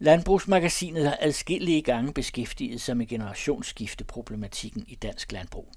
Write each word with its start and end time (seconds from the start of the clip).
Landbrugsmagasinet 0.00 1.04
har 1.04 1.18
adskillige 1.20 1.82
gange 1.82 2.12
beskæftiget 2.12 2.80
sig 2.80 2.96
med 2.96 3.06
generationsskifteproblematikken 3.06 4.84
i 4.88 4.94
dansk 4.94 5.32
landbrug. 5.32 5.72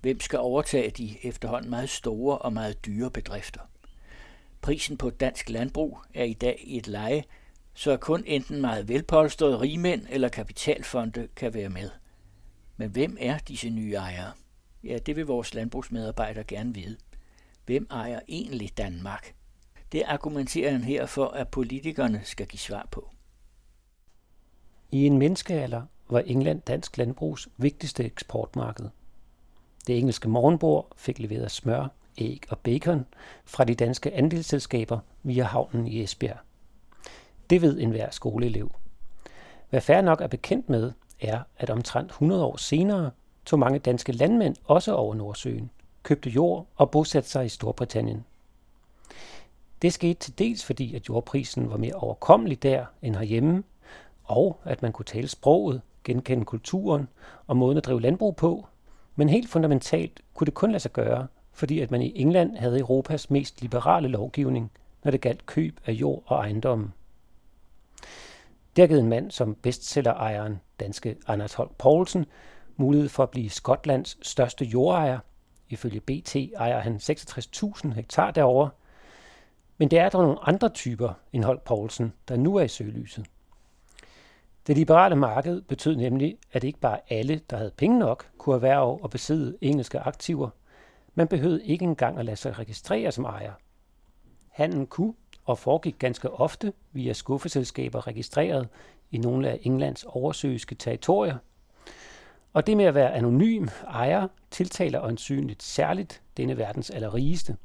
Hvem 0.00 0.20
skal 0.20 0.38
overtage 0.38 0.90
de 0.90 1.16
efterhånden 1.22 1.70
meget 1.70 1.90
store 1.90 2.38
og 2.38 2.52
meget 2.52 2.86
dyre 2.86 3.10
bedrifter? 3.10 3.60
Prisen 4.60 4.96
på 4.96 5.10
dansk 5.10 5.50
landbrug 5.50 5.98
er 6.14 6.24
i 6.24 6.32
dag 6.32 6.60
i 6.64 6.76
et 6.76 6.88
leje, 6.88 7.24
så 7.74 7.96
kun 7.96 8.24
enten 8.26 8.60
meget 8.60 8.88
velpolstrede 8.88 9.60
rigmænd 9.60 10.06
eller 10.10 10.28
kapitalfonde 10.28 11.28
kan 11.36 11.54
være 11.54 11.68
med. 11.68 11.90
Men 12.76 12.90
hvem 12.90 13.16
er 13.20 13.38
disse 13.38 13.70
nye 13.70 13.94
ejere? 13.94 14.32
Ja, 14.84 14.98
det 14.98 15.16
vil 15.16 15.26
vores 15.26 15.54
landbrugsmedarbejdere 15.54 16.44
gerne 16.44 16.74
vide. 16.74 16.96
Hvem 17.66 17.86
ejer 17.90 18.20
egentlig 18.28 18.78
Danmark? 18.78 19.34
Det 19.92 20.02
argumenterer 20.06 20.70
han 20.70 20.84
her 20.84 21.06
for, 21.06 21.26
at 21.26 21.48
politikerne 21.48 22.20
skal 22.24 22.46
give 22.46 22.60
svar 22.60 22.88
på. 22.90 23.10
I 24.92 25.06
en 25.06 25.18
menneskealder 25.18 25.82
var 26.08 26.20
England 26.20 26.60
dansk 26.60 26.98
landbrugs 26.98 27.48
vigtigste 27.56 28.04
eksportmarked. 28.04 28.88
Det 29.86 29.98
engelske 29.98 30.28
morgenbord 30.28 30.88
fik 30.96 31.18
leveret 31.18 31.50
smør, 31.50 31.88
æg 32.18 32.42
og 32.48 32.58
bacon 32.58 33.06
fra 33.44 33.64
de 33.64 33.74
danske 33.74 34.12
andelsselskaber 34.14 34.98
via 35.22 35.44
havnen 35.44 35.86
i 35.86 36.02
Esbjerg. 36.02 36.36
Det 37.50 37.62
ved 37.62 37.80
enhver 37.80 38.10
skoleelev. 38.10 38.72
Hvad 39.70 39.80
færre 39.80 40.02
nok 40.02 40.20
er 40.20 40.26
bekendt 40.26 40.68
med, 40.68 40.92
er, 41.20 41.40
at 41.58 41.70
omtrent 41.70 42.10
100 42.10 42.44
år 42.44 42.56
senere 42.56 43.10
tog 43.46 43.58
mange 43.58 43.78
danske 43.78 44.12
landmænd 44.12 44.56
også 44.64 44.94
over 44.94 45.14
Nordsøen, 45.14 45.70
købte 46.02 46.30
jord 46.30 46.66
og 46.76 46.90
bosatte 46.90 47.28
sig 47.28 47.44
i 47.44 47.48
Storbritannien. 47.48 48.24
Det 49.82 49.92
skete 49.92 50.20
til 50.20 50.38
dels 50.38 50.64
fordi, 50.64 50.94
at 50.94 51.08
jordprisen 51.08 51.70
var 51.70 51.76
mere 51.76 51.94
overkommelig 51.94 52.62
der 52.62 52.86
end 53.02 53.16
herhjemme, 53.16 53.62
og 54.24 54.60
at 54.64 54.82
man 54.82 54.92
kunne 54.92 55.04
tale 55.04 55.28
sproget, 55.28 55.80
genkende 56.04 56.44
kulturen 56.44 57.08
og 57.46 57.56
måden 57.56 57.78
at 57.78 57.84
drive 57.84 58.00
landbrug 58.00 58.36
på. 58.36 58.66
Men 59.16 59.28
helt 59.28 59.50
fundamentalt 59.50 60.20
kunne 60.34 60.44
det 60.46 60.54
kun 60.54 60.70
lade 60.70 60.80
sig 60.80 60.92
gøre, 60.92 61.26
fordi 61.52 61.80
at 61.80 61.90
man 61.90 62.02
i 62.02 62.12
England 62.20 62.56
havde 62.56 62.78
Europas 62.78 63.30
mest 63.30 63.62
liberale 63.62 64.08
lovgivning, 64.08 64.70
når 65.04 65.10
det 65.10 65.20
galt 65.20 65.46
køb 65.46 65.80
af 65.86 65.92
jord 65.92 66.22
og 66.26 66.38
ejendomme. 66.38 66.92
Det 68.76 68.82
har 68.82 68.86
givet 68.86 69.00
en 69.00 69.08
mand 69.08 69.30
som 69.30 69.54
bestsellerejeren, 69.54 70.60
danske 70.80 71.16
Anders 71.26 71.54
Holk 71.54 71.76
Poulsen, 71.78 72.26
mulighed 72.76 73.08
for 73.08 73.22
at 73.22 73.30
blive 73.30 73.50
Skotlands 73.50 74.26
største 74.26 74.64
jordejer. 74.64 75.18
Ifølge 75.68 76.00
BT 76.00 76.36
ejer 76.36 76.80
han 76.80 76.96
66.000 76.96 77.92
hektar 77.94 78.30
derover. 78.30 78.68
Men 79.78 79.90
det 79.90 79.98
er 79.98 80.08
der 80.08 80.22
nogle 80.22 80.48
andre 80.48 80.68
typer 80.68 81.12
end 81.32 81.44
Holk 81.44 81.62
Poulsen, 81.62 82.12
der 82.28 82.36
nu 82.36 82.56
er 82.56 82.62
i 82.62 82.68
søgelyset. 82.68 83.26
Det 84.66 84.76
liberale 84.76 85.16
marked 85.16 85.62
betød 85.62 85.96
nemlig, 85.96 86.36
at 86.52 86.64
ikke 86.64 86.78
bare 86.78 86.98
alle, 87.08 87.40
der 87.50 87.56
havde 87.56 87.72
penge 87.76 87.98
nok, 87.98 88.30
kunne 88.38 88.54
erhverve 88.54 89.02
og 89.02 89.10
besidde 89.10 89.58
engelske 89.60 90.00
aktiver. 90.00 90.50
Man 91.14 91.28
behøvede 91.28 91.64
ikke 91.64 91.84
engang 91.84 92.18
at 92.18 92.24
lade 92.24 92.36
sig 92.36 92.58
registrere 92.58 93.12
som 93.12 93.24
ejer. 93.24 93.52
Handlen 94.48 94.86
kunne 94.86 95.14
og 95.44 95.58
foregik 95.58 95.98
ganske 95.98 96.30
ofte 96.30 96.72
via 96.92 97.12
skuffeselskaber 97.12 98.06
registreret 98.06 98.68
i 99.10 99.18
nogle 99.18 99.48
af 99.48 99.58
Englands 99.62 100.04
oversøiske 100.04 100.74
territorier. 100.74 101.36
Og 102.52 102.66
det 102.66 102.76
med 102.76 102.84
at 102.84 102.94
være 102.94 103.14
anonym 103.14 103.68
ejer 103.86 104.28
tiltaler 104.50 105.02
øjensynligt 105.02 105.62
særligt 105.62 106.22
denne 106.36 106.58
verdens 106.58 106.90
allerrigeste. 106.90 107.56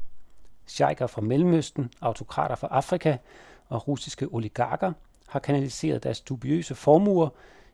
Sheiker 0.66 1.08
fra 1.08 1.22
Mellemøsten, 1.22 1.92
autokrater 2.02 2.56
fra 2.56 2.68
Afrika 2.72 3.18
og 3.70 3.88
russiske 3.88 4.28
oligarker 4.31 4.94
har 5.28 5.39
kanaliseret 5.39 6.03
deres 6.03 6.22
dubiøse 6.22 6.75
formuer 6.75 7.30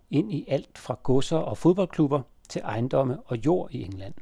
ind 0.10 0.34
i 0.34 0.46
alt 0.48 0.78
fra 0.78 1.00
godser 1.04 1.38
og 1.38 1.58
fodboldklubber 1.58 2.22
til 2.50 2.62
ejendomme 2.62 3.20
og 3.26 3.46
jord 3.46 3.72
i 3.72 3.84
England. 3.84 4.14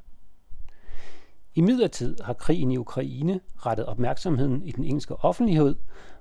I 1.56 1.62
midlertid 1.62 2.18
har 2.24 2.34
krigen 2.34 2.72
i 2.72 2.78
Ukraine 2.78 3.40
rettet 3.58 3.86
opmærksomheden 3.86 4.62
i 4.62 4.72
den 4.72 4.84
engelske 4.84 5.16
offentlighed 5.16 5.76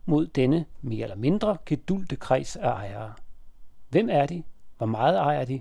mod 0.05 0.27
denne 0.27 0.65
mere 0.81 1.03
eller 1.03 1.17
mindre 1.17 1.57
gedulte 1.67 2.17
kreds 2.17 2.57
af 2.57 2.69
ejere. 2.69 3.13
Hvem 3.89 4.09
er 4.11 4.27
de? 4.27 4.43
Hvor 4.77 4.87
meget 4.87 5.17
ejer 5.17 5.45
de? 5.45 5.61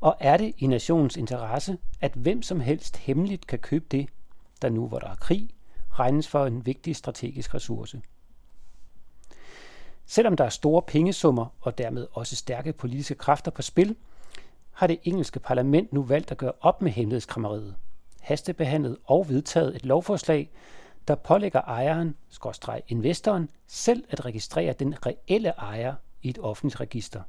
Og 0.00 0.16
er 0.20 0.36
det 0.36 0.54
i 0.58 0.66
nationens 0.66 1.16
interesse, 1.16 1.78
at 2.00 2.12
hvem 2.12 2.42
som 2.42 2.60
helst 2.60 2.96
hemmeligt 2.96 3.46
kan 3.46 3.58
købe 3.58 3.84
det, 3.90 4.08
der 4.62 4.68
nu 4.68 4.88
hvor 4.88 4.98
der 4.98 5.08
er 5.08 5.14
krig, 5.14 5.48
regnes 5.90 6.28
for 6.28 6.46
en 6.46 6.66
vigtig 6.66 6.96
strategisk 6.96 7.54
ressource? 7.54 8.00
Selvom 10.06 10.36
der 10.36 10.44
er 10.44 10.48
store 10.48 10.82
pengesummer 10.82 11.46
og 11.60 11.78
dermed 11.78 12.06
også 12.12 12.36
stærke 12.36 12.72
politiske 12.72 13.14
kræfter 13.14 13.50
på 13.50 13.62
spil, 13.62 13.96
har 14.72 14.86
det 14.86 14.98
engelske 15.04 15.40
parlament 15.40 15.92
nu 15.92 16.02
valgt 16.02 16.30
at 16.30 16.38
gøre 16.38 16.52
op 16.60 16.82
med 16.82 16.90
hemmelighedskrammeriet 16.90 17.74
hastebehandlet 18.22 18.96
og 19.04 19.28
vedtaget 19.28 19.76
et 19.76 19.86
lovforslag, 19.86 20.50
der 21.08 21.14
pålægger 21.14 21.60
ejeren, 21.60 22.16
skorstreg 22.28 22.82
investoren, 22.88 23.48
selv 23.66 24.04
at 24.10 24.24
registrere 24.24 24.72
den 24.72 25.06
reelle 25.06 25.48
ejer 25.48 25.94
i 26.22 26.28
et 26.28 26.38
offentligt 26.38 26.80
register. 26.80 27.22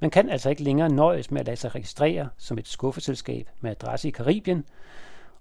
Man 0.00 0.10
kan 0.10 0.30
altså 0.30 0.50
ikke 0.50 0.62
længere 0.62 0.88
nøjes 0.88 1.30
med 1.30 1.40
at 1.40 1.46
lade 1.46 1.56
sig 1.56 1.74
registrere 1.74 2.28
som 2.36 2.58
et 2.58 2.68
skuffeselskab 2.68 3.50
med 3.60 3.70
adresse 3.70 4.08
i 4.08 4.10
Karibien, 4.10 4.64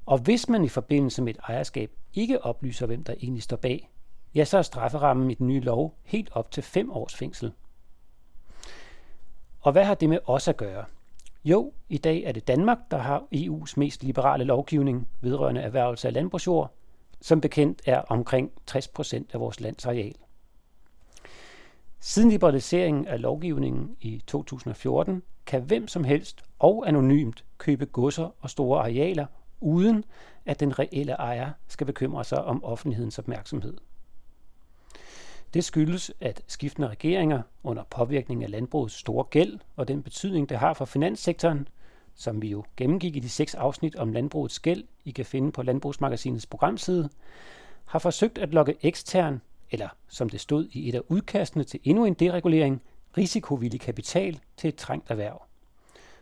og 0.05 0.17
hvis 0.17 0.49
man 0.49 0.63
i 0.63 0.69
forbindelse 0.69 1.21
med 1.21 1.35
et 1.35 1.41
ejerskab 1.47 1.91
ikke 2.13 2.43
oplyser, 2.43 2.85
hvem 2.85 3.03
der 3.03 3.13
egentlig 3.13 3.43
står 3.43 3.57
bag, 3.57 3.89
ja, 4.35 4.45
så 4.45 4.57
er 4.57 4.61
strafferammen 4.61 5.31
i 5.31 5.33
den 5.33 5.47
nye 5.47 5.59
lov 5.59 5.95
helt 6.03 6.29
op 6.33 6.51
til 6.51 6.63
fem 6.63 6.91
års 6.91 7.15
fængsel. 7.15 7.53
Og 9.61 9.71
hvad 9.71 9.83
har 9.83 9.95
det 9.95 10.09
med 10.09 10.19
os 10.25 10.47
at 10.47 10.57
gøre? 10.57 10.85
Jo, 11.45 11.73
i 11.89 11.97
dag 11.97 12.23
er 12.23 12.31
det 12.31 12.47
Danmark, 12.47 12.77
der 12.91 12.97
har 12.97 13.23
EU's 13.35 13.73
mest 13.77 14.03
liberale 14.03 14.43
lovgivning 14.43 15.07
vedrørende 15.21 15.61
erhvervelse 15.61 16.07
af 16.07 16.13
landbrugsjord. 16.13 16.71
Som 17.21 17.41
bekendt 17.41 17.81
er 17.85 17.99
omkring 18.01 18.51
60 18.65 18.87
procent 18.87 19.33
af 19.33 19.39
vores 19.39 19.59
lands 19.59 19.85
areal. 19.85 20.15
Siden 21.99 22.29
liberaliseringen 22.29 23.07
af 23.07 23.21
lovgivningen 23.21 23.97
i 24.01 24.23
2014 24.27 25.23
kan 25.45 25.61
hvem 25.61 25.87
som 25.87 26.03
helst 26.03 26.43
og 26.59 26.87
anonymt 26.87 27.45
købe 27.57 27.85
godser 27.85 28.29
og 28.39 28.49
store 28.49 28.79
arealer, 28.79 29.25
uden 29.61 30.05
at 30.45 30.59
den 30.59 30.79
reelle 30.79 31.11
ejer 31.11 31.51
skal 31.67 31.87
bekymre 31.87 32.23
sig 32.23 32.43
om 32.43 32.63
offentlighedens 32.63 33.19
opmærksomhed. 33.19 33.77
Det 35.55 35.63
skyldes, 35.63 36.11
at 36.21 36.41
skiftende 36.47 36.87
regeringer 36.87 37.41
under 37.63 37.83
påvirkning 37.83 38.43
af 38.43 38.51
landbrugets 38.51 38.95
store 38.95 39.23
gæld 39.23 39.59
og 39.75 39.87
den 39.87 40.03
betydning, 40.03 40.49
det 40.49 40.57
har 40.57 40.73
for 40.73 40.85
finanssektoren, 40.85 41.67
som 42.15 42.41
vi 42.41 42.49
jo 42.49 42.63
gennemgik 42.77 43.15
i 43.15 43.19
de 43.19 43.29
seks 43.29 43.55
afsnit 43.55 43.95
om 43.95 44.13
landbrugets 44.13 44.59
gæld, 44.59 44.83
I 45.05 45.11
kan 45.11 45.25
finde 45.25 45.51
på 45.51 45.63
Landbrugsmagasinets 45.63 46.45
programside, 46.45 47.09
har 47.85 47.99
forsøgt 47.99 48.37
at 48.37 48.53
lokke 48.53 48.75
ekstern, 48.81 49.41
eller 49.71 49.89
som 50.07 50.29
det 50.29 50.39
stod 50.39 50.67
i 50.71 50.89
et 50.89 50.95
af 50.95 51.01
udkastene 51.07 51.63
til 51.63 51.79
endnu 51.83 52.05
en 52.05 52.13
deregulering, 52.13 52.81
risikovillig 53.17 53.79
kapital 53.79 54.39
til 54.57 54.67
et 54.67 54.75
trængt 54.75 55.11
erhverv. 55.11 55.41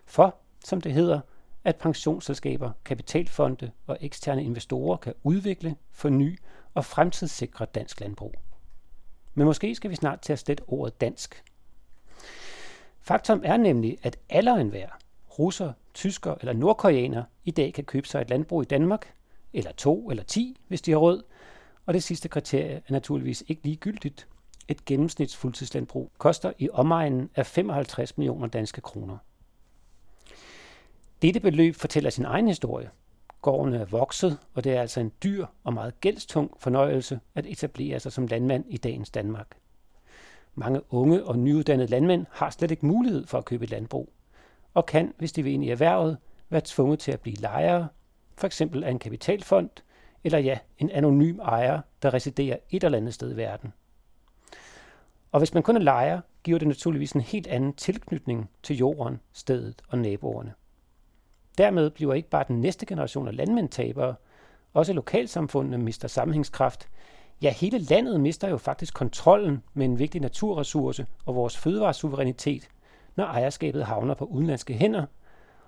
For, 0.06 0.36
som 0.66 0.82
det 0.82 0.94
hedder, 0.94 1.20
at 1.64 1.76
pensionsselskaber, 1.76 2.72
kapitalfonde 2.86 3.72
og 3.88 3.98
eksterne 4.02 4.44
investorer 4.44 4.98
kan 4.98 5.14
udvikle, 5.24 5.76
forny 5.92 6.40
og 6.74 6.86
fremtidssikre 6.86 7.66
dansk 7.66 8.00
landbrug. 8.00 8.36
Men 9.36 9.46
måske 9.46 9.76
skal 9.76 9.90
vi 9.90 9.96
snart 9.96 10.22
til 10.22 10.34
at 10.34 10.40
slette 10.40 10.64
ordet 10.68 11.02
dansk. 11.02 11.44
Faktum 13.02 13.42
er 13.46 13.58
nemlig, 13.58 13.98
at 14.04 14.18
alle 14.30 14.54
og 14.54 14.62
enhver, 14.62 14.90
russer, 15.40 15.74
tysker 15.94 16.36
eller 16.40 16.54
nordkoreaner, 16.54 17.24
i 17.46 17.52
dag 17.52 17.74
kan 17.74 17.84
købe 17.84 18.08
sig 18.08 18.22
et 18.22 18.30
landbrug 18.30 18.62
i 18.62 18.66
Danmark, 18.66 19.14
eller 19.54 19.72
to 19.72 20.10
eller 20.10 20.24
ti, 20.24 20.58
hvis 20.68 20.82
de 20.82 20.92
har 20.92 20.98
råd. 20.98 21.24
Og 21.86 21.94
det 21.94 22.04
sidste 22.04 22.30
kriterie 22.30 22.82
er 22.88 22.92
naturligvis 22.92 23.44
ikke 23.48 23.64
ligegyldigt. 23.64 24.28
Et 24.68 24.86
gennemsnits 24.86 25.38
fuldtidslandbrug 25.38 26.12
koster 26.18 26.54
i 26.58 26.70
omegnen 26.70 27.30
af 27.36 27.46
55 27.46 28.18
millioner 28.18 28.48
danske 28.48 28.82
kroner. 28.82 29.18
Dette 31.22 31.40
beløb 31.40 31.76
fortæller 31.76 32.10
sin 32.10 32.26
egen 32.26 32.48
historie, 32.48 32.90
Gården 33.44 33.74
er 33.74 33.86
vokset, 33.86 34.38
og 34.54 34.64
det 34.64 34.74
er 34.74 34.82
altså 34.82 35.00
en 35.00 35.12
dyr 35.24 35.46
og 35.64 35.74
meget 35.74 36.02
gældstung 36.02 36.52
fornøjelse 36.60 37.20
at 37.36 37.46
etablere 37.46 38.00
sig 38.00 38.12
som 38.12 38.28
landmand 38.28 38.66
i 38.68 38.78
dagens 38.78 39.10
Danmark. 39.10 39.48
Mange 40.56 40.94
unge 40.94 41.24
og 41.24 41.40
nyuddannede 41.40 41.90
landmænd 41.90 42.26
har 42.32 42.50
slet 42.50 42.72
ikke 42.72 42.86
mulighed 42.86 43.28
for 43.28 43.38
at 43.38 43.46
købe 43.46 43.64
et 43.64 43.70
landbrug, 43.70 44.10
og 44.74 44.86
kan, 44.86 45.14
hvis 45.18 45.32
de 45.32 45.44
vil 45.44 45.54
ind 45.54 45.64
i 45.64 45.70
erhvervet, 45.70 46.18
være 46.50 46.62
tvunget 46.66 47.00
til 47.00 47.12
at 47.12 47.20
blive 47.20 47.36
lejere, 47.36 47.88
for 48.36 48.48
eksempel 48.48 48.84
af 48.84 48.92
en 48.92 49.00
kapitalfond, 49.00 49.70
eller 50.24 50.40
ja, 50.40 50.58
en 50.78 50.90
anonym 50.90 51.40
ejer, 51.40 51.82
der 52.02 52.14
residerer 52.14 52.58
et 52.70 52.84
eller 52.84 52.98
andet 52.98 53.14
sted 53.14 53.34
i 53.34 53.38
verden. 53.38 53.74
Og 55.32 55.40
hvis 55.40 55.54
man 55.54 55.64
kun 55.64 55.76
er 55.76 55.82
lejer, 55.82 56.22
giver 56.44 56.60
det 56.60 56.68
naturligvis 56.68 57.12
en 57.12 57.22
helt 57.22 57.48
anden 57.48 57.74
tilknytning 57.74 58.50
til 58.64 58.78
jorden, 58.78 59.20
stedet 59.34 59.82
og 59.88 59.98
naboerne. 59.98 60.54
Dermed 61.58 61.90
bliver 61.90 62.14
ikke 62.14 62.30
bare 62.30 62.46
den 62.48 62.62
næste 62.62 62.86
generation 62.86 63.28
af 63.28 63.36
landmænd 63.36 63.70
tabere, 63.70 64.16
også 64.74 64.94
lokalsamfundene 64.94 65.78
mister 65.78 66.08
sammenhængskraft, 66.08 66.90
Ja, 67.44 67.54
hele 67.54 67.78
landet 67.78 68.22
mister 68.22 68.50
jo 68.50 68.58
faktisk 68.58 68.94
kontrollen 68.94 69.64
med 69.74 69.86
en 69.86 70.00
vigtig 70.00 70.22
naturressource 70.22 71.06
og 71.26 71.36
vores 71.36 71.58
fødevaresuverænitet, 71.58 72.70
når 73.16 73.26
ejerskabet 73.26 73.86
havner 73.86 74.14
på 74.14 74.26
udenlandske 74.26 74.74
hænder, 74.74 75.06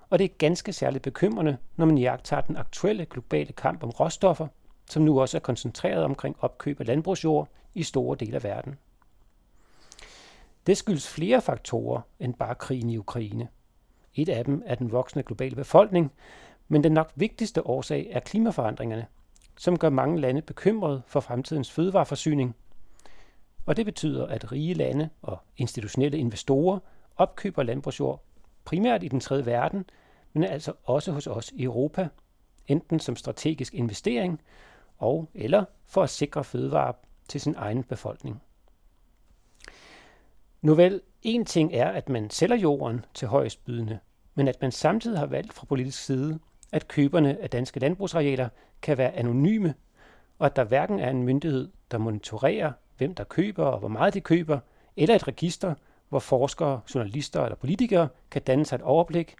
og 0.10 0.20
det 0.20 0.26
er 0.26 0.36
ganske 0.38 0.74
særligt 0.74 1.04
bekymrende, 1.04 1.58
når 1.76 1.86
man 1.86 1.98
jagter 1.98 2.42
den 2.42 2.58
aktuelle 2.58 3.06
globale 3.06 3.54
kamp 3.54 3.84
om 3.84 3.90
råstoffer, 3.90 4.48
som 4.90 5.04
nu 5.04 5.22
også 5.22 5.38
er 5.38 5.42
koncentreret 5.42 6.04
omkring 6.04 6.36
opkøb 6.40 6.80
af 6.80 6.88
landbrugsjord 6.88 7.50
i 7.74 7.84
store 7.84 8.18
dele 8.20 8.36
af 8.36 8.44
verden. 8.44 8.78
Det 10.68 10.78
skyldes 10.78 11.08
flere 11.08 11.42
faktorer 11.42 12.02
end 12.20 12.34
bare 12.34 12.56
krigen 12.56 12.90
i 12.90 12.98
Ukraine. 12.98 13.48
Et 14.16 14.30
af 14.30 14.46
dem 14.46 14.64
er 14.66 14.76
den 14.76 14.92
voksende 14.92 15.24
globale 15.24 15.56
befolkning, 15.56 16.12
men 16.68 16.84
den 16.84 16.92
nok 16.92 17.12
vigtigste 17.16 17.68
årsag 17.68 18.08
er 18.12 18.20
klimaforandringerne, 18.20 19.06
som 19.58 19.80
gør 19.80 19.90
mange 19.90 20.22
lande 20.22 20.42
bekymrede 20.42 21.02
for 21.08 21.20
fremtidens 21.20 21.72
fødevareforsyning. 21.72 22.56
Og 23.66 23.78
det 23.78 23.86
betyder, 23.86 24.28
at 24.28 24.52
rige 24.52 24.74
lande 24.74 25.10
og 25.22 25.38
institutionelle 25.58 26.18
investorer 26.18 26.80
opkøber 27.18 27.64
landbrugsjord 27.64 28.24
primært 28.66 29.04
i 29.04 29.08
den 29.08 29.20
tredje 29.20 29.46
verden, 29.46 29.86
men 30.34 30.44
altså 30.44 30.74
også 30.84 31.12
hos 31.12 31.28
os 31.28 31.52
i 31.52 31.64
Europa, 31.64 32.08
enten 32.68 33.00
som 33.00 33.16
strategisk 33.16 33.74
investering 33.74 34.42
og 34.98 35.30
eller 35.34 35.66
for 35.86 36.04
at 36.04 36.10
sikre 36.10 36.44
fødevarer 36.44 36.94
til 37.28 37.42
sin 37.42 37.56
egen 37.58 37.84
befolkning. 37.84 38.42
Nu 40.62 40.76
vel, 40.76 41.02
en 41.22 41.46
ting 41.46 41.74
er, 41.74 41.90
at 41.90 42.10
man 42.10 42.30
sælger 42.30 42.56
jorden 42.56 43.06
til 43.14 43.28
højestbydende, 43.28 44.00
men 44.36 44.48
at 44.48 44.62
man 44.62 44.72
samtidig 44.72 45.20
har 45.20 45.26
valgt 45.26 45.54
fra 45.54 45.66
politisk 45.66 46.06
side, 46.06 46.40
at 46.72 46.88
køberne 46.88 47.42
af 47.42 47.50
danske 47.50 47.80
landbrugsarealer 47.80 48.50
kan 48.82 48.98
være 48.98 49.12
anonyme, 49.12 49.74
og 50.40 50.46
at 50.46 50.56
der 50.56 50.64
hverken 50.64 51.00
er 51.00 51.10
en 51.10 51.24
myndighed, 51.24 51.70
der 51.92 51.98
monitorerer, 51.98 52.72
hvem 52.98 53.16
der 53.16 53.24
køber 53.24 53.66
og 53.66 53.80
hvor 53.80 53.88
meget 53.88 54.14
de 54.14 54.22
køber, 54.22 54.60
eller 54.98 55.16
et 55.16 55.28
register, 55.28 55.76
hvor 56.10 56.20
forskere, 56.20 56.82
journalister 56.96 57.44
eller 57.44 57.56
politikere 57.56 58.08
kan 58.32 58.42
danne 58.42 58.66
sig 58.66 58.76
et 58.76 58.82
overblik, 58.82 59.36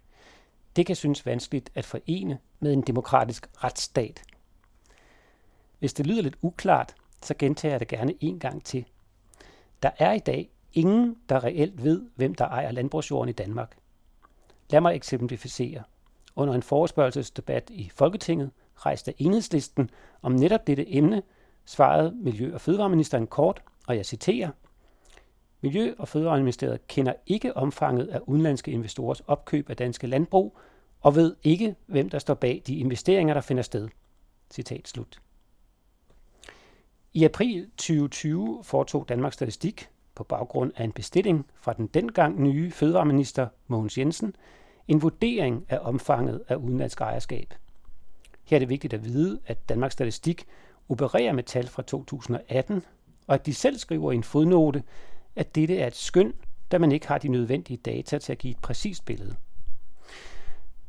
det 0.76 0.86
kan 0.86 0.96
synes 0.96 1.26
vanskeligt 1.26 1.70
at 1.76 1.86
forene 1.86 2.40
med 2.60 2.74
en 2.74 2.82
demokratisk 2.82 3.48
retsstat. 3.64 4.24
Hvis 5.80 5.94
det 5.94 6.08
lyder 6.08 6.22
lidt 6.22 6.36
uklart, 6.42 6.96
så 7.24 7.34
gentager 7.40 7.74
jeg 7.74 7.80
det 7.80 7.88
gerne 7.88 8.14
en 8.20 8.40
gang 8.40 8.64
til. 8.64 8.86
Der 9.84 9.90
er 9.98 10.12
i 10.12 10.20
dag 10.20 10.50
ingen, 10.74 11.18
der 11.30 11.44
reelt 11.44 11.84
ved, 11.84 12.06
hvem 12.16 12.36
der 12.36 12.46
ejer 12.46 12.72
landbrugsjorden 12.72 13.30
i 13.30 13.34
Danmark. 13.34 13.78
Lad 14.70 14.82
mig 14.82 14.96
eksemplificere. 14.96 15.84
Under 16.36 16.54
en 16.54 16.64
forespørgselsdebat 16.64 17.70
i 17.70 17.92
Folketinget 17.96 18.52
rejste 18.76 19.22
enhedslisten 19.22 19.90
om 20.22 20.32
netop 20.32 20.68
dette 20.68 20.96
emne, 20.96 21.24
svarede 21.66 22.12
Miljø- 22.16 22.54
og 22.54 22.62
Fødevareministeren 22.62 23.28
kort, 23.28 23.64
og 23.88 23.96
jeg 23.98 24.06
citerer, 24.06 24.50
Miljø- 25.62 25.96
og 25.98 26.08
Fødevareministeriet 26.08 26.88
kender 26.88 27.14
ikke 27.28 27.58
omfanget 27.58 28.08
af 28.08 28.20
udenlandske 28.20 28.72
investorers 28.72 29.20
opkøb 29.20 29.70
af 29.70 29.78
danske 29.78 30.08
landbrug, 30.08 30.58
og 31.02 31.16
ved 31.16 31.36
ikke, 31.44 31.76
hvem 31.86 32.10
der 32.10 32.20
står 32.20 32.34
bag 32.34 32.62
de 32.68 32.76
investeringer, 32.76 33.34
der 33.34 33.42
finder 33.42 33.64
sted. 33.64 33.90
Citat 34.52 34.88
slut. 34.88 35.22
I 37.14 37.24
april 37.24 37.70
2020 37.78 38.64
foretog 38.64 39.10
Danmarks 39.10 39.34
Statistik 39.34 39.90
på 40.16 40.24
baggrund 40.24 40.72
af 40.76 40.84
en 40.84 40.92
bestilling 40.92 41.46
fra 41.56 41.74
den 41.74 41.88
dengang 41.88 42.42
nye 42.42 42.72
fødevareminister 42.72 43.48
Mogens 43.68 43.98
Jensen 43.98 44.36
en 44.88 45.02
vurdering 45.02 45.66
af 45.70 45.80
omfanget 45.82 46.42
af 46.48 46.56
udenlandsk 46.56 47.02
ejerskab. 47.02 47.54
Her 48.44 48.58
er 48.58 48.60
det 48.60 48.70
vigtigt 48.70 48.94
at 48.94 49.06
vide, 49.06 49.40
at 49.46 49.70
Danmarks 49.70 49.94
Statistik 49.94 50.46
opererer 50.90 51.34
med 51.34 51.44
tal 51.44 51.68
fra 51.68 51.82
2018, 51.82 52.84
og 53.28 53.36
at 53.36 53.46
de 53.46 53.54
selv 53.54 53.78
skriver 53.78 54.12
i 54.12 54.16
en 54.16 54.24
fodnote, 54.24 54.84
at 55.36 55.56
dette 55.56 55.78
er 55.78 55.88
et 55.88 55.96
skøn, 55.96 56.34
da 56.72 56.78
man 56.78 56.92
ikke 56.92 57.08
har 57.08 57.18
de 57.18 57.28
nødvendige 57.28 57.78
data 57.78 58.18
til 58.18 58.32
at 58.32 58.38
give 58.38 58.52
et 58.52 58.62
præcist 58.62 59.06
billede. 59.06 59.36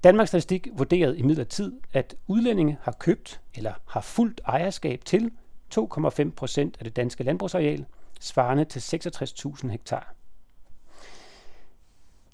Danmarks 0.05 0.29
Statistik 0.29 0.69
vurderede 0.73 1.19
imidlertid, 1.19 1.73
at 1.93 2.17
udlændinge 2.27 2.79
har 2.81 2.93
købt 2.93 3.41
eller 3.55 3.73
har 3.87 4.01
fuldt 4.01 4.41
ejerskab 4.47 5.05
til 5.05 5.31
2,5 5.75 6.31
procent 6.31 6.77
af 6.79 6.85
det 6.85 6.97
danske 6.97 7.25
landbrugsareal, 7.25 7.87
svarende 8.21 8.65
til 8.65 8.81
66.000 8.81 9.69
hektar. 9.69 10.15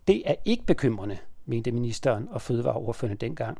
Det 0.06 0.22
er 0.30 0.34
ikke 0.44 0.64
bekymrende, 0.66 1.18
mente 1.44 1.72
ministeren 1.72 2.28
og 2.30 2.42
fødevareordførende 2.42 3.16
dengang, 3.26 3.58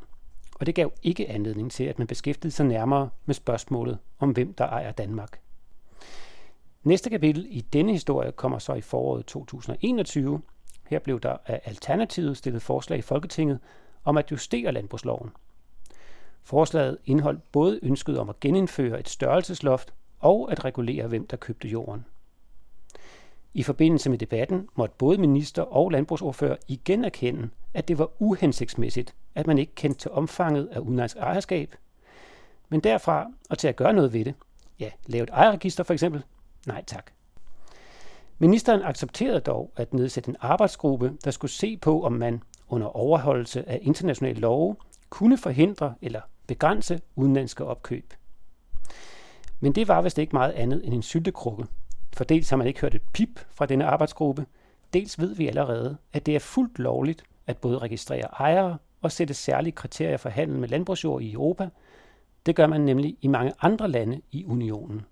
og 0.55 0.67
det 0.67 0.75
gav 0.75 0.93
ikke 1.03 1.31
anledning 1.31 1.71
til, 1.73 1.85
at 1.85 1.99
man 1.99 2.07
beskæftigede 2.07 2.55
sig 2.55 2.67
nærmere 2.67 3.11
med 3.27 3.35
spørgsmålet 3.35 3.99
om, 4.19 4.31
hvem 4.31 4.55
der 4.55 4.65
ejer 4.65 4.93
Danmark. 4.93 5.41
Næste 6.83 7.11
kapitel 7.11 7.47
i 7.49 7.61
denne 7.61 7.93
historie 7.93 8.33
kommer 8.33 8.59
så 8.59 8.75
i 8.75 8.81
foråret 8.81 9.27
2021. 9.27 10.43
Her 10.87 10.99
blev 10.99 11.21
der 11.21 11.37
af 11.47 11.61
Alternativet 11.65 12.37
stillet 12.37 12.63
forslag 12.63 12.99
i 12.99 13.03
Folketinget 13.03 13.59
om 14.05 14.17
at 14.17 14.31
justere 14.31 14.73
landbrugsloven. 14.73 15.31
Forslaget 16.43 16.99
indeholdt 17.05 17.53
både 17.53 17.81
ønsket 17.83 18.19
om 18.19 18.29
at 18.29 18.41
genindføre 18.41 19.01
et 19.01 19.09
størrelsesloft 19.09 19.95
og 20.23 20.53
at 20.53 20.65
regulere, 20.65 21.07
hvem 21.07 21.27
der 21.27 21.37
købte 21.37 21.69
jorden. 21.69 22.05
I 23.55 23.63
forbindelse 23.63 24.11
med 24.11 24.19
debatten 24.19 24.69
måtte 24.75 24.95
både 24.99 25.19
minister 25.19 25.63
og 25.63 25.91
landbrugsordfører 25.91 26.57
igen 26.69 27.05
erkende, 27.05 27.51
at 27.75 27.89
det 27.89 27.99
var 27.99 28.11
uhensigtsmæssigt, 28.19 29.15
at 29.35 29.47
man 29.47 29.59
ikke 29.59 29.75
kendte 29.75 30.01
til 30.01 30.11
omfanget 30.11 30.67
af 30.67 30.79
udenlandsk 30.79 31.17
ejerskab. 31.17 31.75
Men 32.69 32.81
derfra 32.81 33.31
og 33.51 33.59
til 33.59 33.69
at 33.69 33.77
gøre 33.77 33.93
noget 33.93 34.13
ved 34.13 34.25
det, 34.25 34.35
ja, 34.81 34.91
lave 35.07 35.23
et 35.23 35.31
ejerregister 35.31 35.85
for 35.85 35.93
eksempel, 35.93 36.23
nej 36.67 36.85
tak. 36.87 37.11
Ministeren 38.39 38.83
accepterede 38.83 39.41
dog 39.41 39.73
at 39.77 39.95
nedsætte 39.95 40.29
en 40.29 40.37
arbejdsgruppe, 40.41 41.13
der 41.25 41.31
skulle 41.31 41.51
se 41.51 41.77
på, 41.77 42.03
om 42.03 42.13
man 42.13 42.43
under 42.69 42.87
overholdelse 42.87 43.69
af 43.69 43.79
internationale 43.83 44.41
love 44.41 44.77
kunne 45.11 45.39
forhindre 45.39 45.95
eller 46.03 46.21
begrænse 46.47 47.01
udenlandske 47.17 47.65
opkøb. 47.65 48.15
Men 49.63 49.73
det 49.73 49.89
var 49.89 50.03
vist 50.03 50.19
ikke 50.19 50.37
meget 50.37 50.53
andet 50.53 50.85
end 50.85 50.95
en 50.95 51.03
syltekrukke, 51.03 51.67
for 52.13 52.25
dels 52.25 52.51
har 52.51 52.57
man 52.57 52.67
ikke 52.67 52.81
hørt 52.81 52.95
et 52.95 53.03
pip 53.13 53.41
fra 53.51 53.67
denne 53.67 53.85
arbejdsgruppe, 53.85 54.47
dels 54.93 55.19
ved 55.19 55.35
vi 55.35 55.49
allerede, 55.49 55.97
at 56.13 56.27
det 56.27 56.35
er 56.35 56.39
fuldt 56.39 56.79
lovligt 56.79 57.25
at 57.47 57.59
både 57.59 57.79
registrere 57.79 58.25
ejere 58.41 58.79
og 59.03 59.13
sætte 59.13 59.35
særlige 59.35 59.73
kriterier 59.73 60.17
for 60.17 60.29
handel 60.29 60.59
med 60.59 60.69
landbrugsjord 60.69 61.23
i 61.23 61.33
Europa. 61.33 61.69
Det 62.47 62.57
gør 62.57 62.67
man 62.67 62.81
nemlig 62.81 63.17
i 63.21 63.27
mange 63.27 63.53
andre 63.61 63.89
lande 63.89 64.21
i 64.31 64.45
unionen. 64.45 65.03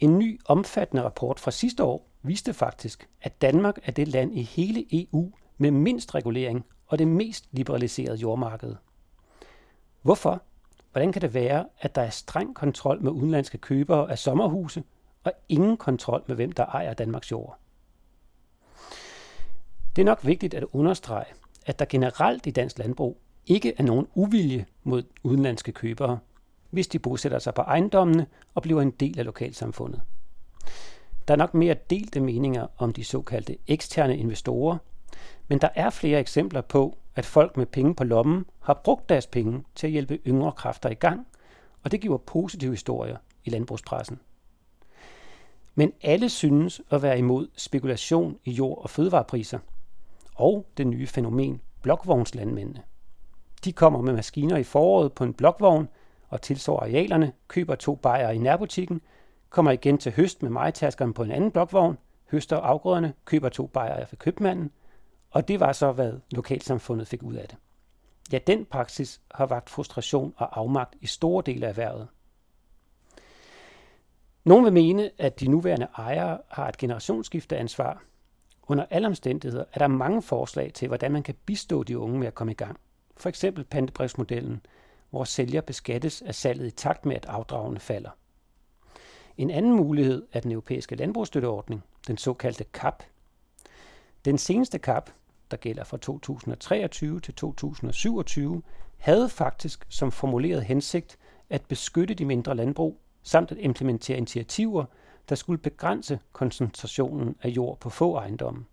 En 0.00 0.18
ny 0.18 0.40
omfattende 0.44 1.02
rapport 1.02 1.40
fra 1.40 1.50
sidste 1.50 1.84
år 1.84 2.08
viste 2.22 2.54
faktisk, 2.54 3.08
at 3.22 3.42
Danmark 3.42 3.78
er 3.84 3.92
det 3.92 4.08
land 4.08 4.34
i 4.34 4.42
hele 4.42 4.84
EU 4.92 5.32
med 5.58 5.70
mindst 5.70 6.14
regulering 6.14 6.64
og 6.86 6.98
det 6.98 7.08
mest 7.08 7.48
liberaliserede 7.50 8.16
jordmarked. 8.16 8.74
Hvorfor? 10.02 10.42
Hvordan 10.92 11.12
kan 11.12 11.22
det 11.22 11.34
være, 11.34 11.66
at 11.80 11.94
der 11.94 12.02
er 12.02 12.10
streng 12.10 12.54
kontrol 12.54 13.02
med 13.02 13.10
udenlandske 13.10 13.58
købere 13.58 14.10
af 14.10 14.18
sommerhuse 14.18 14.82
og 15.24 15.32
ingen 15.48 15.76
kontrol 15.76 16.24
med, 16.26 16.36
hvem 16.36 16.52
der 16.52 16.66
ejer 16.66 16.94
Danmarks 16.94 17.30
jord? 17.30 17.58
Det 19.96 20.02
er 20.02 20.06
nok 20.06 20.26
vigtigt 20.26 20.54
at 20.54 20.64
understrege, 20.72 21.26
at 21.66 21.78
der 21.78 21.84
generelt 21.84 22.46
i 22.46 22.50
dansk 22.50 22.78
landbrug 22.78 23.20
ikke 23.46 23.74
er 23.78 23.82
nogen 23.82 24.06
uvilje 24.14 24.66
mod 24.82 25.02
udenlandske 25.22 25.72
købere, 25.72 26.18
hvis 26.70 26.88
de 26.88 26.98
bosætter 26.98 27.38
sig 27.38 27.54
på 27.54 27.62
ejendommene 27.62 28.26
og 28.54 28.62
bliver 28.62 28.82
en 28.82 28.90
del 28.90 29.18
af 29.18 29.24
lokalsamfundet. 29.24 30.00
Der 31.28 31.34
er 31.34 31.38
nok 31.38 31.54
mere 31.54 31.76
delte 31.90 32.20
meninger 32.20 32.66
om 32.78 32.92
de 32.92 33.04
såkaldte 33.04 33.56
eksterne 33.66 34.18
investorer, 34.18 34.78
men 35.48 35.58
der 35.60 35.68
er 35.74 35.90
flere 35.90 36.20
eksempler 36.20 36.60
på, 36.60 36.98
folk 37.24 37.56
med 37.56 37.66
penge 37.66 37.94
på 37.94 38.04
lommen 38.04 38.46
har 38.60 38.80
brugt 38.84 39.08
deres 39.08 39.26
penge 39.26 39.64
til 39.74 39.86
at 39.86 39.90
hjælpe 39.90 40.18
yngre 40.26 40.52
kræfter 40.52 40.88
i 40.88 40.94
gang, 40.94 41.26
og 41.84 41.90
det 41.90 42.00
giver 42.00 42.18
positive 42.18 42.70
historier 42.70 43.16
i 43.44 43.50
landbrugspressen. 43.50 44.20
Men 45.74 45.92
alle 46.02 46.28
synes 46.28 46.80
at 46.90 47.02
være 47.02 47.18
imod 47.18 47.48
spekulation 47.56 48.38
i 48.44 48.50
jord- 48.50 48.82
og 48.82 48.90
fødevarepriser, 48.90 49.58
og 50.34 50.66
det 50.76 50.86
nye 50.86 51.06
fænomen 51.06 51.60
blokvognslandmændene. 51.82 52.82
De 53.64 53.72
kommer 53.72 54.02
med 54.02 54.12
maskiner 54.12 54.56
i 54.56 54.62
foråret 54.64 55.12
på 55.12 55.24
en 55.24 55.34
blokvogn 55.34 55.88
og 56.28 56.42
tilsår 56.42 56.80
arealerne, 56.80 57.32
køber 57.48 57.74
to 57.74 57.94
bajere 57.94 58.34
i 58.34 58.38
nærbutikken, 58.38 59.00
kommer 59.50 59.70
igen 59.70 59.98
til 59.98 60.12
høst 60.12 60.42
med 60.42 60.50
majtaskeren 60.50 61.12
på 61.12 61.22
en 61.22 61.30
anden 61.30 61.50
blokvogn, 61.50 61.98
høster 62.30 62.56
afgrøderne, 62.56 63.14
køber 63.24 63.48
to 63.48 63.66
bajere 63.66 64.06
for 64.06 64.16
købmanden, 64.16 64.70
og 65.30 65.48
det 65.48 65.60
var 65.60 65.72
så, 65.72 65.92
hvad 65.92 66.12
lokalsamfundet 66.30 67.08
fik 67.08 67.22
ud 67.22 67.34
af 67.34 67.48
det. 67.48 67.56
Ja, 68.32 68.38
den 68.46 68.64
praksis 68.64 69.20
har 69.30 69.46
vagt 69.46 69.70
frustration 69.70 70.34
og 70.36 70.58
afmagt 70.60 70.96
i 71.00 71.06
store 71.06 71.42
dele 71.46 71.66
af 71.66 71.70
erhvervet. 71.70 72.08
Nogle 74.44 74.64
vil 74.64 74.72
mene, 74.72 75.10
at 75.18 75.40
de 75.40 75.48
nuværende 75.48 75.88
ejere 75.96 76.38
har 76.48 76.68
et 76.68 76.76
generationsskifteansvar. 76.76 78.02
Under 78.62 78.84
alle 78.90 79.08
omstændigheder 79.08 79.64
er 79.72 79.78
der 79.78 79.86
mange 79.86 80.22
forslag 80.22 80.72
til, 80.72 80.88
hvordan 80.88 81.12
man 81.12 81.22
kan 81.22 81.34
bistå 81.46 81.82
de 81.82 81.98
unge 81.98 82.18
med 82.18 82.26
at 82.26 82.34
komme 82.34 82.52
i 82.52 82.56
gang. 82.56 82.80
For 83.16 83.28
eksempel 83.28 83.64
pantebrevsmodellen, 83.64 84.60
hvor 85.10 85.24
sælger 85.24 85.60
beskattes 85.60 86.22
af 86.22 86.34
salget 86.34 86.66
i 86.66 86.70
takt 86.70 87.06
med, 87.06 87.16
at 87.16 87.26
afdragene 87.26 87.80
falder. 87.80 88.10
En 89.36 89.50
anden 89.50 89.72
mulighed 89.72 90.26
er 90.32 90.40
den 90.40 90.52
europæiske 90.52 90.96
landbrugsstøtteordning, 90.96 91.84
den 92.06 92.18
såkaldte 92.18 92.64
CAP. 92.72 93.02
Den 94.24 94.38
seneste 94.38 94.78
CAP, 94.78 95.10
der 95.50 95.56
gælder 95.56 95.84
fra 95.84 95.96
2023 95.96 97.20
til 97.20 97.34
2027, 97.34 98.62
havde 98.96 99.28
faktisk 99.28 99.86
som 99.88 100.12
formuleret 100.12 100.64
hensigt 100.64 101.18
at 101.50 101.62
beskytte 101.68 102.14
de 102.14 102.24
mindre 102.24 102.54
landbrug 102.54 103.00
samt 103.22 103.52
at 103.52 103.58
implementere 103.60 104.16
initiativer, 104.16 104.84
der 105.28 105.34
skulle 105.34 105.58
begrænse 105.58 106.18
koncentrationen 106.32 107.36
af 107.42 107.48
jord 107.48 107.80
på 107.80 107.90
få 107.90 108.16
ejendomme. 108.16 108.64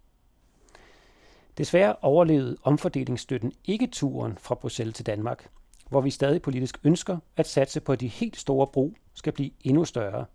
Desværre 1.58 1.96
overlevede 2.02 2.58
omfordelingsstøtten 2.64 3.54
ikke 3.66 3.88
turen 3.88 4.38
fra 4.38 4.56
Bruxelles 4.56 4.96
til 4.96 5.06
Danmark, 5.06 5.50
hvor 5.90 6.02
vi 6.02 6.10
stadig 6.10 6.42
politisk 6.42 6.80
ønsker 6.84 7.18
at 7.38 7.48
satse 7.48 7.80
på, 7.80 7.92
at 7.92 8.00
de 8.00 8.08
helt 8.08 8.38
store 8.38 8.68
brug 8.68 8.96
skal 9.14 9.34
blive 9.34 9.52
endnu 9.64 9.86
større, 9.86 10.26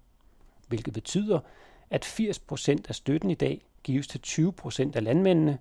hvilket 0.69 0.95
betyder, 0.95 1.41
at 1.91 2.05
80 2.05 2.39
procent 2.39 2.89
af 2.89 2.95
støtten 2.95 3.31
i 3.31 3.35
dag 3.35 3.67
gives 3.83 4.07
til 4.07 4.21
20 4.21 4.53
procent 4.53 4.97
af 4.97 5.05
landmændene, 5.05 5.59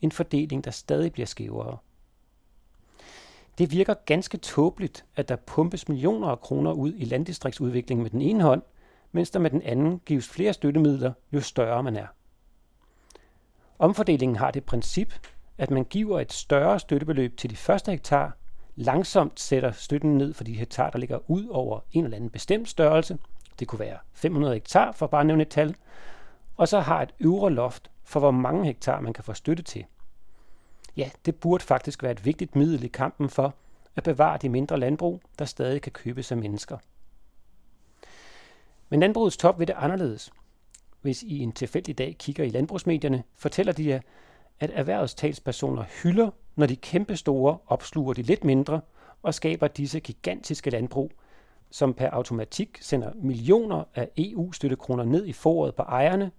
en 0.00 0.12
fordeling, 0.12 0.64
der 0.64 0.70
stadig 0.70 1.12
bliver 1.12 1.26
skævere. 1.26 1.78
Det 3.58 3.72
virker 3.72 3.94
ganske 3.94 4.36
tåbeligt, 4.38 5.04
at 5.16 5.28
der 5.28 5.36
pumpes 5.36 5.88
millioner 5.88 6.28
af 6.28 6.40
kroner 6.40 6.72
ud 6.72 6.92
i 6.96 7.04
landdistriktsudvikling 7.04 8.02
med 8.02 8.10
den 8.10 8.20
ene 8.20 8.42
hånd, 8.42 8.62
mens 9.12 9.30
der 9.30 9.38
med 9.38 9.50
den 9.50 9.62
anden 9.62 10.00
gives 10.06 10.28
flere 10.28 10.52
støttemidler, 10.52 11.12
jo 11.32 11.40
større 11.40 11.82
man 11.82 11.96
er. 11.96 12.06
Omfordelingen 13.78 14.36
har 14.36 14.50
det 14.50 14.64
princip, 14.64 15.14
at 15.58 15.70
man 15.70 15.84
giver 15.84 16.20
et 16.20 16.32
større 16.32 16.80
støttebeløb 16.80 17.36
til 17.36 17.50
de 17.50 17.56
første 17.56 17.90
hektar, 17.90 18.36
langsomt 18.76 19.40
sætter 19.40 19.72
støtten 19.72 20.18
ned 20.18 20.34
for 20.34 20.44
de 20.44 20.54
hektar, 20.54 20.90
der 20.90 20.98
ligger 20.98 21.30
ud 21.30 21.46
over 21.46 21.80
en 21.92 22.04
eller 22.04 22.16
anden 22.16 22.30
bestemt 22.30 22.68
størrelse. 22.68 23.18
Det 23.58 23.68
kunne 23.68 23.78
være 23.78 23.98
500 24.12 24.54
hektar, 24.54 24.92
for 24.92 25.06
bare 25.06 25.24
nævne 25.24 25.42
et 25.42 25.48
tal. 25.48 25.76
Og 26.60 26.68
så 26.68 26.80
har 26.80 27.02
et 27.02 27.14
øvre 27.20 27.50
loft 27.50 27.90
for, 28.04 28.20
hvor 28.20 28.30
mange 28.30 28.66
hektar 28.66 29.00
man 29.00 29.12
kan 29.12 29.24
få 29.24 29.32
støtte 29.32 29.62
til. 29.62 29.84
Ja, 30.96 31.10
det 31.24 31.34
burde 31.34 31.64
faktisk 31.64 32.02
være 32.02 32.12
et 32.12 32.24
vigtigt 32.24 32.56
middel 32.56 32.84
i 32.84 32.88
kampen 32.88 33.28
for 33.28 33.54
at 33.96 34.02
bevare 34.02 34.38
de 34.42 34.48
mindre 34.48 34.78
landbrug, 34.78 35.20
der 35.38 35.44
stadig 35.44 35.82
kan 35.82 35.92
købes 35.92 36.32
af 36.32 36.38
mennesker. 36.38 36.78
Men 38.88 39.00
landbrugets 39.00 39.36
top 39.36 39.58
vil 39.58 39.68
det 39.68 39.74
anderledes. 39.78 40.32
Hvis 41.00 41.22
I 41.22 41.38
en 41.38 41.52
tilfældig 41.52 41.98
dag 41.98 42.16
kigger 42.18 42.44
i 42.44 42.48
landbrugsmedierne, 42.50 43.22
fortæller 43.36 43.72
de 43.72 43.88
jer, 43.88 44.00
at 44.60 44.70
erhvervets 44.74 45.14
talspersoner 45.14 45.84
hylder, 46.02 46.30
når 46.56 46.66
de 46.66 46.76
kæmpestore 46.76 47.58
opsluger 47.66 48.14
de 48.14 48.22
lidt 48.22 48.44
mindre 48.44 48.80
og 49.22 49.34
skaber 49.34 49.68
disse 49.68 50.00
gigantiske 50.00 50.70
landbrug, 50.70 51.12
som 51.70 51.94
per 51.94 52.10
automatik 52.10 52.78
sender 52.80 53.12
millioner 53.14 53.84
af 53.94 54.10
EU-støttekroner 54.16 55.04
ned 55.04 55.26
i 55.26 55.32
foråret 55.32 55.74
på 55.74 55.82
ejerne, 55.82 56.30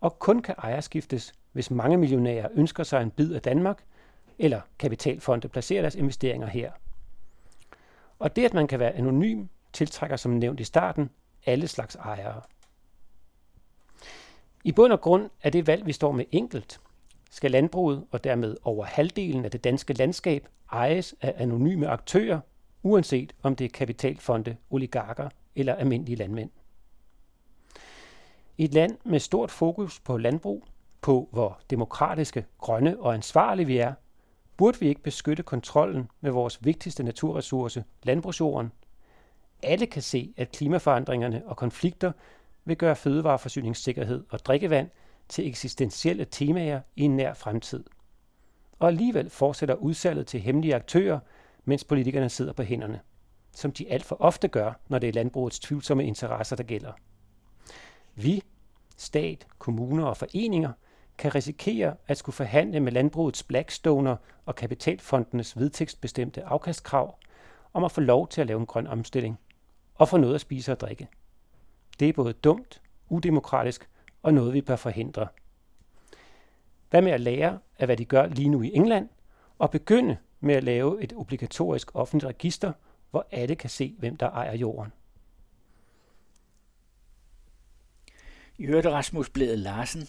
og 0.00 0.18
kun 0.18 0.42
kan 0.42 0.54
ejerskiftes, 0.58 1.32
hvis 1.52 1.70
mange 1.70 1.96
millionærer 1.96 2.48
ønsker 2.54 2.84
sig 2.84 3.02
en 3.02 3.10
bid 3.10 3.32
af 3.34 3.42
Danmark, 3.42 3.84
eller 4.38 4.60
kapitalfonde 4.78 5.48
placerer 5.48 5.82
deres 5.82 5.94
investeringer 5.94 6.46
her. 6.46 6.72
Og 8.18 8.36
det, 8.36 8.44
at 8.44 8.54
man 8.54 8.66
kan 8.66 8.78
være 8.78 8.92
anonym, 8.92 9.46
tiltrækker 9.72 10.16
som 10.16 10.32
nævnt 10.32 10.60
i 10.60 10.64
starten 10.64 11.10
alle 11.46 11.68
slags 11.68 11.94
ejere. 11.94 12.40
I 14.64 14.72
bund 14.72 14.92
og 14.92 15.00
grund 15.00 15.30
er 15.42 15.50
det 15.50 15.66
valg, 15.66 15.86
vi 15.86 15.92
står 15.92 16.12
med 16.12 16.24
enkelt. 16.32 16.80
Skal 17.30 17.50
landbruget 17.50 18.06
og 18.10 18.24
dermed 18.24 18.56
over 18.62 18.84
halvdelen 18.84 19.44
af 19.44 19.50
det 19.50 19.64
danske 19.64 19.92
landskab 19.92 20.48
ejes 20.72 21.14
af 21.20 21.34
anonyme 21.36 21.88
aktører, 21.88 22.40
uanset 22.82 23.34
om 23.42 23.56
det 23.56 23.64
er 23.64 23.68
kapitalfonde, 23.68 24.56
oligarker 24.70 25.28
eller 25.56 25.74
almindelige 25.74 26.16
landmænd. 26.16 26.50
I 28.58 28.64
et 28.64 28.74
land 28.74 28.96
med 29.04 29.20
stort 29.20 29.50
fokus 29.50 30.00
på 30.00 30.16
landbrug, 30.16 30.64
på 31.00 31.28
hvor 31.32 31.60
demokratiske, 31.70 32.46
grønne 32.58 33.00
og 33.00 33.14
ansvarlige 33.14 33.66
vi 33.66 33.78
er, 33.78 33.92
burde 34.56 34.80
vi 34.80 34.88
ikke 34.88 35.02
beskytte 35.02 35.42
kontrollen 35.42 36.10
med 36.20 36.30
vores 36.30 36.64
vigtigste 36.64 37.02
naturressource, 37.02 37.84
landbrugsjorden. 38.02 38.72
Alle 39.62 39.86
kan 39.86 40.02
se, 40.02 40.34
at 40.36 40.50
klimaforandringerne 40.50 41.42
og 41.46 41.56
konflikter 41.56 42.12
vil 42.64 42.76
gøre 42.76 42.96
fødevareforsyningssikkerhed 42.96 44.24
og 44.30 44.38
drikkevand 44.38 44.88
til 45.28 45.48
eksistentielle 45.48 46.24
temaer 46.24 46.80
i 46.96 47.02
en 47.02 47.16
nær 47.16 47.34
fremtid. 47.34 47.84
Og 48.78 48.88
alligevel 48.88 49.30
fortsætter 49.30 49.74
udsalget 49.74 50.26
til 50.26 50.40
hemmelige 50.40 50.74
aktører, 50.74 51.18
mens 51.64 51.84
politikerne 51.84 52.28
sidder 52.28 52.52
på 52.52 52.62
hænderne, 52.62 53.00
som 53.52 53.72
de 53.72 53.90
alt 53.90 54.04
for 54.04 54.16
ofte 54.20 54.48
gør, 54.48 54.72
når 54.88 54.98
det 54.98 55.08
er 55.08 55.12
landbrugets 55.12 55.60
tvivlsomme 55.60 56.04
interesser, 56.04 56.56
der 56.56 56.64
gælder. 56.64 56.92
Vi, 58.22 58.42
stat, 58.96 59.46
kommuner 59.58 60.04
og 60.04 60.16
foreninger, 60.16 60.72
kan 61.18 61.34
risikere 61.34 61.94
at 62.06 62.18
skulle 62.18 62.34
forhandle 62.34 62.80
med 62.80 62.92
landbrugets 62.92 63.42
Blackstoner 63.42 64.16
og 64.46 64.54
kapitalfondenes 64.54 65.58
vedtægtsbestemte 65.58 66.44
afkastkrav 66.44 67.18
om 67.72 67.84
at 67.84 67.92
få 67.92 68.00
lov 68.00 68.28
til 68.28 68.40
at 68.40 68.46
lave 68.46 68.60
en 68.60 68.66
grøn 68.66 68.86
omstilling 68.86 69.38
og 69.94 70.08
få 70.08 70.16
noget 70.16 70.34
at 70.34 70.40
spise 70.40 70.72
og 70.72 70.80
drikke. 70.80 71.08
Det 72.00 72.08
er 72.08 72.12
både 72.12 72.32
dumt, 72.32 72.82
udemokratisk 73.08 73.88
og 74.22 74.34
noget, 74.34 74.54
vi 74.54 74.60
bør 74.60 74.76
forhindre. 74.76 75.26
Hvad 76.90 77.02
med 77.02 77.12
at 77.12 77.20
lære 77.20 77.58
af, 77.78 77.86
hvad 77.86 77.96
de 77.96 78.04
gør 78.04 78.26
lige 78.26 78.48
nu 78.48 78.62
i 78.62 78.70
England, 78.74 79.08
og 79.58 79.70
begynde 79.70 80.16
med 80.40 80.54
at 80.54 80.64
lave 80.64 81.02
et 81.02 81.12
obligatorisk 81.16 81.90
offentligt 81.94 82.28
register, 82.28 82.72
hvor 83.10 83.26
alle 83.30 83.54
kan 83.54 83.70
se, 83.70 83.94
hvem 83.98 84.16
der 84.16 84.30
ejer 84.30 84.56
jorden? 84.56 84.92
I 88.60 88.66
hørte 88.66 88.90
Rasmus 88.90 89.30
Blæde 89.30 89.56
Larsen, 89.56 90.08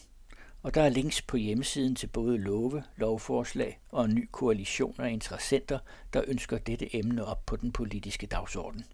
og 0.62 0.76
der 0.76 0.82
er 0.82 0.90
links 0.90 1.22
på 1.22 1.38
hjemmesiden 1.38 1.96
til 1.96 2.08
både 2.08 2.38
love, 2.38 2.84
lovforslag 2.98 3.80
og 3.90 4.06
en 4.06 4.16
ny 4.16 4.30
koalition 4.32 4.96
af 5.00 5.12
interessenter, 5.12 5.80
der 6.14 6.22
ønsker 6.28 6.58
dette 6.58 6.96
emne 6.96 7.26
op 7.26 7.46
på 7.46 7.56
den 7.56 7.72
politiske 7.72 8.28
dagsorden. 8.28 8.86